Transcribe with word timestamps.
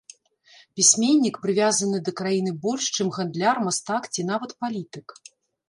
Пісьменнік 0.79 1.35
прывязаны 1.43 1.97
да 2.09 2.15
краіны 2.21 2.51
больш, 2.65 2.89
чым 2.97 3.13
гандляр, 3.21 3.63
мастак 3.71 4.03
ці 4.13 4.29
нават 4.33 4.59
палітык. 4.67 5.07